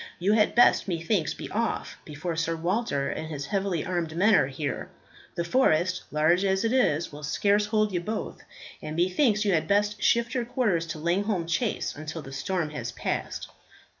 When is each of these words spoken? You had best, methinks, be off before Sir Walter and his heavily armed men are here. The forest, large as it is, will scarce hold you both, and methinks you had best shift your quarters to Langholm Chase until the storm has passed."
You 0.17 0.33
had 0.33 0.55
best, 0.55 0.87
methinks, 0.87 1.35
be 1.35 1.47
off 1.51 1.99
before 2.05 2.35
Sir 2.35 2.55
Walter 2.55 3.07
and 3.11 3.27
his 3.27 3.45
heavily 3.45 3.85
armed 3.85 4.17
men 4.17 4.33
are 4.33 4.47
here. 4.47 4.89
The 5.35 5.43
forest, 5.43 6.01
large 6.09 6.43
as 6.43 6.63
it 6.65 6.73
is, 6.73 7.11
will 7.11 7.21
scarce 7.21 7.67
hold 7.67 7.91
you 7.91 7.99
both, 8.01 8.41
and 8.81 8.95
methinks 8.95 9.45
you 9.45 9.53
had 9.53 9.67
best 9.67 10.01
shift 10.01 10.33
your 10.33 10.43
quarters 10.45 10.87
to 10.87 10.97
Langholm 10.97 11.45
Chase 11.45 11.93
until 11.95 12.23
the 12.23 12.33
storm 12.33 12.71
has 12.71 12.91
passed." 12.91 13.49